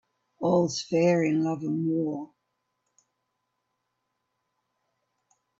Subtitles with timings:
[0.39, 2.31] All's fair in love and war.